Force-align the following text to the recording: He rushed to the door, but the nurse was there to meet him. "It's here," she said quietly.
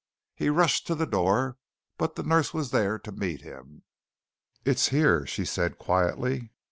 He 0.33 0.49
rushed 0.49 0.87
to 0.87 0.95
the 0.95 1.05
door, 1.05 1.57
but 1.99 2.15
the 2.15 2.23
nurse 2.23 2.55
was 2.55 2.71
there 2.71 2.97
to 2.97 3.11
meet 3.11 3.41
him. 3.41 3.83
"It's 4.65 4.89
here," 4.89 5.27
she 5.27 5.45
said 5.45 5.77
quietly. 5.77 6.49